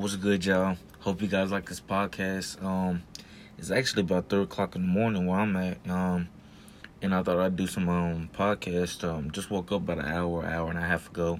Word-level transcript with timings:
What's 0.00 0.14
a 0.14 0.16
good, 0.16 0.46
y'all? 0.46 0.78
Hope 1.00 1.20
you 1.20 1.28
guys 1.28 1.52
like 1.52 1.68
this 1.68 1.78
podcast. 1.78 2.64
Um, 2.64 3.02
it's 3.58 3.70
actually 3.70 4.00
about 4.00 4.30
three 4.30 4.44
o'clock 4.44 4.74
in 4.74 4.80
the 4.80 4.88
morning 4.88 5.26
where 5.26 5.40
I'm 5.40 5.54
at. 5.56 5.76
Um, 5.90 6.30
and 7.02 7.14
I 7.14 7.22
thought 7.22 7.38
I'd 7.38 7.54
do 7.54 7.66
some 7.66 7.86
um 7.90 8.30
podcast. 8.32 9.04
Um, 9.04 9.30
just 9.30 9.50
woke 9.50 9.70
up 9.72 9.82
about 9.82 9.98
an 9.98 10.06
hour, 10.06 10.46
hour 10.46 10.70
and 10.70 10.78
a 10.78 10.82
half 10.82 11.10
ago. 11.10 11.38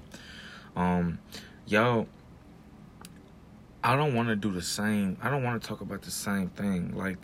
Um, 0.75 1.17
y'all, 1.65 2.05
I 3.83 3.95
don't 3.95 4.13
want 4.13 4.29
to 4.29 4.35
do 4.35 4.51
the 4.51 4.61
same. 4.61 5.17
I 5.23 5.31
don't 5.31 5.41
want 5.41 5.59
to 5.59 5.67
talk 5.67 5.81
about 5.81 6.03
the 6.03 6.11
same 6.11 6.49
thing. 6.49 6.95
Like, 6.95 7.17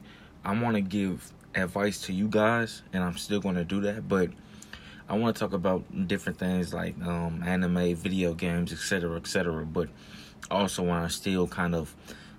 I 0.43 0.59
want 0.59 0.73
to 0.73 0.81
give 0.81 1.31
advice 1.53 2.01
to 2.07 2.13
you 2.13 2.29
guys, 2.29 2.81
and 2.93 3.03
I'm 3.03 3.15
still 3.15 3.41
going 3.41 3.57
to 3.57 3.63
do 3.63 3.81
that. 3.81 4.07
But 4.07 4.31
I 5.09 5.17
want 5.17 5.35
to 5.35 5.39
talk 5.39 5.53
about 5.53 6.07
different 6.07 6.37
things 6.37 6.73
like 6.73 7.01
um, 7.01 7.41
anime, 7.45 7.95
video 7.95 8.33
games, 8.33 8.73
etc., 8.73 9.15
etc. 9.15 9.65
But 9.65 9.89
also 10.51 10.83
want 10.83 11.09
to 11.09 11.15
still 11.15 11.47
kind 11.47 11.75
of 11.75 11.95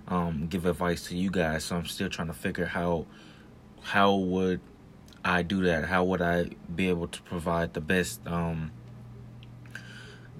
um, 0.07 0.47
give 0.47 0.65
advice 0.65 1.07
to 1.07 1.17
you 1.17 1.31
guys. 1.31 1.65
So 1.65 1.75
I'm 1.75 1.85
still 1.85 2.09
trying 2.09 2.27
to 2.27 2.33
figure 2.33 2.65
how 2.65 3.05
how 3.81 4.15
would 4.15 4.61
I 5.23 5.41
do 5.41 5.63
that? 5.63 5.85
How 5.85 6.03
would 6.03 6.21
I 6.21 6.49
be 6.73 6.89
able 6.89 7.07
to 7.07 7.21
provide 7.23 7.73
the 7.73 7.81
best 7.81 8.25
um, 8.27 8.71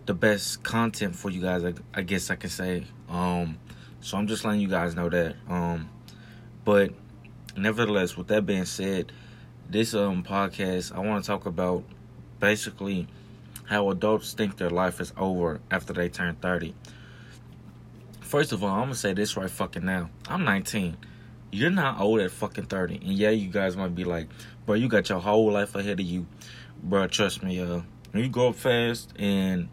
the 0.05 0.13
best 0.13 0.63
content 0.63 1.15
for 1.15 1.29
you 1.29 1.41
guys? 1.41 1.63
I, 1.63 1.73
I 1.93 2.01
guess 2.01 2.29
I 2.29 2.35
can 2.35 2.49
say. 2.49 2.83
Um, 3.09 3.57
so 4.01 4.17
I'm 4.17 4.27
just 4.27 4.45
letting 4.45 4.61
you 4.61 4.69
guys 4.69 4.95
know 4.95 5.09
that. 5.09 5.35
Um, 5.47 5.89
but 6.63 6.91
nevertheless, 7.57 8.15
with 8.15 8.27
that 8.27 8.45
being 8.45 8.65
said, 8.65 9.11
this 9.69 9.93
um 9.93 10.23
podcast 10.23 10.95
I 10.95 10.99
want 10.99 11.23
to 11.23 11.27
talk 11.27 11.45
about 11.45 11.83
basically 12.39 13.07
how 13.65 13.89
adults 13.89 14.33
think 14.33 14.57
their 14.57 14.69
life 14.69 14.99
is 14.99 15.13
over 15.17 15.59
after 15.69 15.93
they 15.93 16.09
turn 16.09 16.35
30. 16.35 16.73
First 18.21 18.51
of 18.51 18.63
all, 18.63 18.69
I'm 18.69 18.83
gonna 18.83 18.95
say 18.95 19.13
this 19.13 19.37
right 19.37 19.49
fucking 19.49 19.85
now. 19.85 20.09
I'm 20.27 20.43
19. 20.43 20.97
You're 21.51 21.71
not 21.71 21.99
old 21.99 22.19
at 22.19 22.31
fucking 22.31 22.65
30. 22.65 22.95
And 22.95 23.13
yeah, 23.13 23.31
you 23.31 23.49
guys 23.49 23.75
might 23.75 23.95
be 23.95 24.03
like, 24.03 24.27
bro, 24.65 24.75
you 24.75 24.87
got 24.87 25.09
your 25.09 25.19
whole 25.19 25.51
life 25.51 25.75
ahead 25.75 25.99
of 25.99 26.05
you. 26.05 26.27
Bro, 26.81 27.07
trust 27.07 27.43
me, 27.43 27.59
uh, 27.59 27.81
when 28.11 28.23
you 28.23 28.29
grow 28.29 28.49
up 28.49 28.55
fast 28.55 29.13
and 29.17 29.69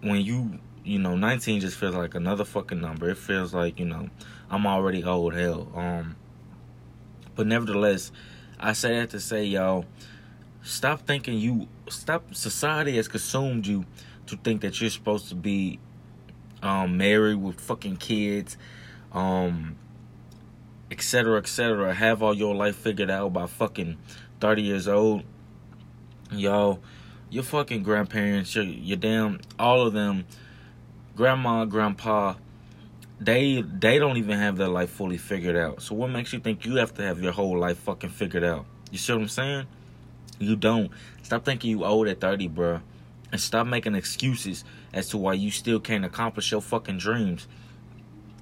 when 0.00 0.20
you, 0.20 0.58
you 0.84 0.98
know, 0.98 1.16
19 1.16 1.60
just 1.60 1.76
feels 1.76 1.94
like 1.94 2.14
another 2.14 2.44
fucking 2.44 2.80
number. 2.80 3.10
It 3.10 3.18
feels 3.18 3.52
like, 3.52 3.78
you 3.78 3.86
know, 3.86 4.08
I'm 4.50 4.66
already 4.66 5.04
old 5.04 5.34
hell. 5.34 5.70
Um, 5.74 6.16
but 7.34 7.46
nevertheless, 7.46 8.12
I 8.58 8.72
say 8.72 8.98
that 8.98 9.10
to 9.10 9.20
say, 9.20 9.44
y'all, 9.44 9.84
stop 10.66 11.06
thinking 11.06 11.38
you, 11.38 11.68
stop, 11.88 12.34
society 12.34 12.96
has 12.96 13.06
consumed 13.08 13.66
you 13.66 13.86
to 14.26 14.36
think 14.36 14.60
that 14.62 14.80
you're 14.80 14.90
supposed 14.90 15.28
to 15.28 15.34
be 15.34 15.78
um, 16.62 16.96
married 16.96 17.36
with 17.36 17.60
fucking 17.60 17.96
kids, 17.96 18.56
um, 19.12 19.76
etc., 20.90 21.38
etc. 21.38 21.94
Have 21.94 22.22
all 22.22 22.34
your 22.34 22.54
life 22.54 22.76
figured 22.76 23.10
out 23.10 23.32
by 23.32 23.46
fucking 23.46 23.96
30 24.40 24.62
years 24.62 24.88
old. 24.88 25.22
Yo, 26.32 26.80
your 27.30 27.44
fucking 27.44 27.84
grandparents, 27.84 28.54
your, 28.56 28.64
your 28.64 28.96
damn, 28.96 29.40
all 29.58 29.86
of 29.86 29.92
them, 29.92 30.24
grandma, 31.14 31.64
grandpa, 31.64 32.34
they 33.20 33.62
they 33.62 33.98
don't 33.98 34.16
even 34.16 34.38
have 34.38 34.56
their 34.56 34.68
life 34.68 34.90
fully 34.90 35.16
figured 35.16 35.56
out. 35.56 35.80
So 35.80 35.94
what 35.94 36.10
makes 36.10 36.32
you 36.32 36.40
think 36.40 36.66
you 36.66 36.76
have 36.76 36.92
to 36.94 37.02
have 37.02 37.22
your 37.22 37.32
whole 37.32 37.56
life 37.56 37.78
fucking 37.78 38.10
figured 38.10 38.44
out? 38.44 38.66
You 38.90 38.98
see 38.98 39.12
what 39.12 39.22
I'm 39.22 39.28
saying? 39.28 39.66
You 40.38 40.56
don't. 40.56 40.90
Stop 41.22 41.44
thinking 41.44 41.70
you 41.70 41.84
old 41.84 42.08
at 42.08 42.20
30, 42.20 42.48
bro. 42.48 42.80
And 43.32 43.40
stop 43.40 43.66
making 43.66 43.94
excuses 43.94 44.64
as 44.92 45.08
to 45.08 45.18
why 45.18 45.34
you 45.34 45.50
still 45.50 45.80
can't 45.80 46.04
accomplish 46.04 46.50
your 46.50 46.60
fucking 46.60 46.98
dreams. 46.98 47.48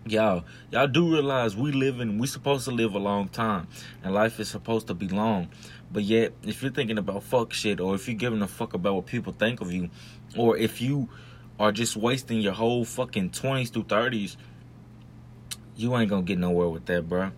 Y'all, 0.07 0.45
y'all 0.71 0.87
do 0.87 1.11
realize 1.11 1.57
we 1.57 1.73
live 1.73 1.99
in 2.01 2.19
we 2.19 2.27
supposed 2.27 2.67
to 2.67 2.71
live 2.71 2.95
a 2.95 2.99
long 2.99 3.27
time 3.29 3.67
and 4.03 4.13
life 4.13 4.39
is 4.39 4.49
supposed 4.49 4.87
to 4.89 4.95
be 4.95 5.09
long. 5.09 5.49
But 5.91 6.03
yet, 6.03 6.33
if 6.43 6.63
you're 6.63 6.73
thinking 6.73 6.99
about 6.99 7.23
fuck 7.23 7.55
shit 7.55 7.81
or 7.81 7.95
if 7.95 8.07
you're 8.07 8.17
giving 8.17 8.43
a 8.43 8.49
fuck 8.49 8.75
about 8.75 8.97
what 8.97 9.07
people 9.07 9.33
think 9.33 9.63
of 9.63 9.73
you, 9.73 9.89
or 10.37 10.59
if 10.59 10.83
you 10.83 11.09
are 11.59 11.73
just 11.73 11.97
wasting 11.97 12.41
your 12.41 12.53
whole 12.53 12.85
fucking 12.85 13.31
20s 13.31 13.73
through 13.73 13.85
30s, 13.85 14.37
you 15.77 15.97
ain't 15.97 16.11
gonna 16.11 16.23
get 16.23 16.39
nowhere 16.39 16.69
with 16.69 16.85
that, 16.87 17.09
bro. 17.09 17.31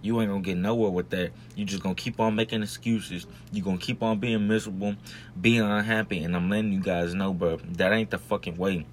You 0.00 0.20
ain't 0.20 0.30
gonna 0.30 0.42
get 0.42 0.56
nowhere 0.56 0.90
with 0.90 1.10
that. 1.10 1.32
You 1.56 1.64
just 1.64 1.82
gonna 1.82 1.94
keep 1.94 2.20
on 2.20 2.36
making 2.36 2.62
excuses. 2.62 3.26
You 3.52 3.62
gonna 3.62 3.78
keep 3.78 4.02
on 4.02 4.18
being 4.18 4.46
miserable, 4.46 4.94
being 5.40 5.62
unhappy, 5.62 6.22
and 6.22 6.36
I'm 6.36 6.48
letting 6.48 6.72
you 6.72 6.80
guys 6.80 7.14
know, 7.14 7.32
bro, 7.34 7.56
that 7.72 7.92
ain't 7.92 8.10
the 8.10 8.18
fucking 8.18 8.56
way. 8.56 8.86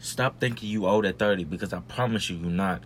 Stop 0.00 0.40
thinking 0.40 0.68
you 0.68 0.86
old 0.86 1.06
at 1.06 1.18
30 1.18 1.44
because 1.44 1.72
I 1.72 1.80
promise 1.80 2.28
you, 2.28 2.36
you're 2.36 2.50
not. 2.50 2.82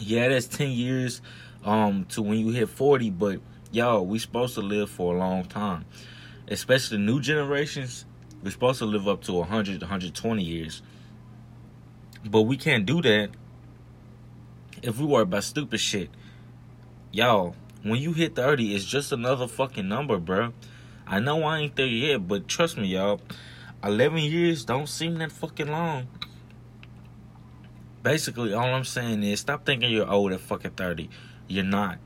Yeah, 0.00 0.28
that's 0.28 0.46
10 0.46 0.70
years 0.70 1.22
um 1.64 2.04
to 2.06 2.22
when 2.22 2.38
you 2.38 2.50
hit 2.50 2.68
40, 2.68 3.10
but 3.10 3.40
y'all, 3.70 4.04
we 4.04 4.18
supposed 4.18 4.54
to 4.54 4.62
live 4.62 4.90
for 4.90 5.14
a 5.14 5.18
long 5.18 5.44
time. 5.44 5.84
Especially 6.48 6.98
new 6.98 7.20
generations, 7.20 8.04
we're 8.42 8.50
supposed 8.50 8.80
to 8.80 8.84
live 8.84 9.06
up 9.06 9.22
to 9.24 9.32
100, 9.32 9.80
120 9.80 10.42
years. 10.42 10.82
But 12.24 12.42
we 12.42 12.56
can't 12.56 12.84
do 12.84 13.00
that 13.02 13.30
if 14.86 14.98
we 14.98 15.06
worry 15.06 15.22
about 15.22 15.44
stupid 15.44 15.80
shit. 15.80 16.10
Y'all, 17.12 17.54
when 17.82 18.00
you 18.00 18.12
hit 18.12 18.36
30, 18.36 18.74
it's 18.74 18.84
just 18.84 19.12
another 19.12 19.46
fucking 19.46 19.88
number, 19.88 20.18
bro. 20.18 20.52
I 21.06 21.20
know 21.20 21.42
I 21.44 21.58
ain't 21.58 21.76
there 21.76 21.86
yet, 21.86 22.26
but 22.26 22.48
trust 22.48 22.76
me, 22.76 22.88
y'all. 22.88 23.20
11 23.84 24.18
years 24.18 24.64
don't 24.64 24.88
seem 24.88 25.16
that 25.18 25.32
fucking 25.32 25.68
long. 25.68 26.08
Basically, 28.02 28.52
all 28.52 28.74
I'm 28.74 28.84
saying 28.84 29.22
is 29.22 29.40
stop 29.40 29.64
thinking 29.64 29.90
you're 29.90 30.10
old 30.10 30.32
at 30.32 30.40
fucking 30.40 30.72
30. 30.72 31.10
You're 31.48 31.64
not. 31.64 31.98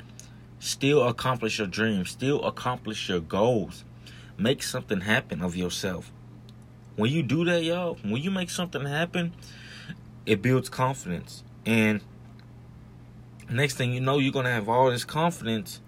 Still 0.59 1.07
accomplish 1.07 1.59
your 1.59 1.67
dreams. 1.67 2.11
Still 2.11 2.45
accomplish 2.45 3.09
your 3.09 3.21
goals. 3.21 3.85
Make 4.37 4.63
something 4.63 5.03
happen 5.03 5.43
of 5.43 5.57
yourself. 5.57 6.13
When 6.97 7.11
you 7.11 7.23
do 7.23 7.45
that, 7.47 7.63
y'all, 7.65 7.99
when 8.03 8.23
you 8.23 8.31
make 8.31 8.51
something 8.51 8.85
happen, 8.85 9.33
it 10.27 10.43
builds 10.43 10.69
confidence. 10.69 11.43
And 11.65 12.03
next 13.51 13.75
thing 13.75 13.93
you 13.93 14.01
know, 14.01 14.19
you're 14.19 14.33
gonna 14.33 14.51
have 14.51 14.69
all 14.69 14.91
this 14.91 15.05
confidence, 15.05 15.81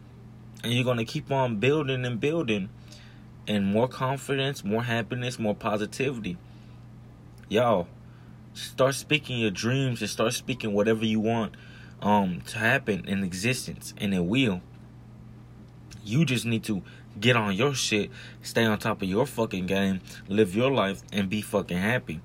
and 0.62 0.73
you're 0.73 0.84
gonna 0.84 1.05
keep 1.05 1.31
on 1.31 1.56
building 1.56 2.05
and 2.05 2.21
building, 2.21 2.69
and 3.47 3.67
more 3.67 3.89
confidence, 3.89 4.65
more 4.65 4.84
happiness, 4.84 5.39
more 5.39 5.55
positivity. 5.55 6.37
Y'all, 7.49 7.89
start 8.55 8.95
speaking 8.95 9.39
your 9.39 9.51
dreams 9.51 10.01
and 10.01 10.11
start 10.11 10.33
speaking 10.33 10.72
whatever 10.72 11.05
you 11.05 11.21
want 11.21 11.55
um 12.01 12.41
to 12.47 12.59
happen 12.59 13.05
in 13.06 13.22
existence, 13.22 13.95
and 13.99 14.12
it 14.15 14.25
will. 14.25 14.61
You 16.05 16.25
just 16.25 16.45
need 16.45 16.65
to 16.65 16.83
get 17.21 17.37
on 17.37 17.55
your 17.55 17.75
shit, 17.75 18.11
stay 18.43 18.65
on 18.65 18.78
top 18.78 19.03
of 19.03 19.09
your 19.09 19.27
fucking 19.27 19.67
game, 19.67 20.01
live 20.28 20.56
your 20.56 20.71
life, 20.71 21.03
and 21.12 21.28
be 21.28 21.41
fucking 21.41 21.78
happy. 21.78 22.21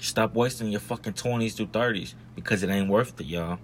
Stop 0.00 0.34
wasting 0.34 0.68
your 0.68 0.80
fucking 0.80 1.14
20s 1.14 1.56
through 1.56 1.68
30s 1.68 2.14
because 2.34 2.62
it 2.62 2.68
ain't 2.68 2.88
worth 2.88 3.18
it, 3.18 3.26
y'all. 3.26 3.58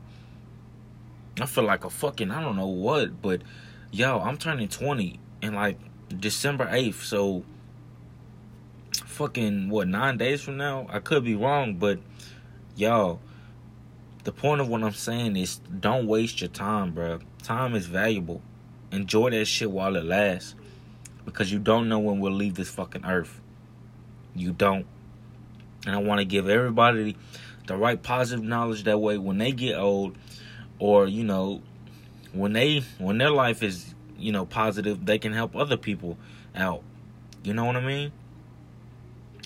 I 1.40 1.46
feel 1.46 1.64
like 1.64 1.84
a 1.84 1.90
fucking 1.90 2.30
I 2.30 2.42
don't 2.42 2.56
know 2.56 2.66
what, 2.66 3.22
but 3.22 3.42
yo, 3.90 4.20
I'm 4.20 4.36
turning 4.36 4.68
20 4.68 5.18
in 5.42 5.54
like 5.54 5.78
December 6.08 6.66
8th, 6.66 7.02
so 7.02 7.44
fucking 8.92 9.70
what 9.70 9.88
nine 9.88 10.18
days 10.18 10.42
from 10.42 10.56
now? 10.56 10.86
I 10.90 10.98
could 10.98 11.24
be 11.24 11.34
wrong, 11.34 11.76
but 11.76 11.98
yo, 12.76 13.18
the 14.24 14.32
point 14.32 14.60
of 14.60 14.68
what 14.68 14.82
I'm 14.82 14.92
saying 14.92 15.36
is 15.36 15.58
don't 15.58 16.06
waste 16.06 16.40
your 16.40 16.50
time, 16.50 16.92
bro. 16.92 17.20
Time 17.42 17.74
is 17.74 17.86
valuable. 17.86 18.42
Enjoy 18.90 19.30
that 19.30 19.46
shit 19.46 19.70
while 19.70 19.96
it 19.96 20.04
lasts, 20.04 20.54
because 21.24 21.50
you 21.50 21.58
don't 21.58 21.88
know 21.88 21.98
when 21.98 22.20
we'll 22.20 22.32
leave 22.32 22.54
this 22.54 22.68
fucking 22.68 23.04
earth. 23.04 23.40
You 24.34 24.52
don't, 24.52 24.86
and 25.86 25.94
I 25.94 25.98
want 25.98 26.20
to 26.20 26.24
give 26.24 26.48
everybody 26.48 27.16
the 27.66 27.76
right 27.76 28.02
positive 28.02 28.44
knowledge 28.44 28.84
that 28.84 28.98
way 28.98 29.18
when 29.18 29.38
they 29.38 29.52
get 29.52 29.78
old 29.78 30.16
or 30.82 31.06
you 31.06 31.22
know 31.22 31.62
when 32.32 32.54
they 32.54 32.82
when 32.98 33.16
their 33.16 33.30
life 33.30 33.62
is 33.62 33.94
you 34.18 34.32
know 34.32 34.44
positive 34.44 35.06
they 35.06 35.16
can 35.16 35.32
help 35.32 35.54
other 35.54 35.76
people 35.76 36.18
out. 36.56 36.82
You 37.44 37.54
know 37.54 37.64
what 37.64 37.76
i 37.76 37.80
mean? 37.80 38.10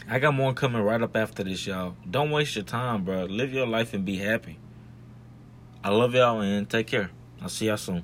I 0.09 0.19
got 0.19 0.33
more 0.33 0.55
coming 0.55 0.81
right 0.81 1.03
up 1.03 1.15
after 1.15 1.45
this 1.45 1.67
y'all. 1.67 1.95
Don't 2.11 2.31
waste 2.31 2.57
your 2.57 2.65
time 2.65 3.05
bro 3.05 3.25
live 3.25 3.53
your 3.53 3.67
life 3.67 3.93
and 3.93 4.03
be 4.03 4.17
happy. 4.17 4.59
I 5.85 5.91
love 5.91 6.15
y'all 6.15 6.41
and 6.41 6.69
take 6.71 6.87
care. 6.87 7.11
I'll 7.43 7.51
see 7.51 7.67
y'all 7.67 7.77
soon 7.77 8.03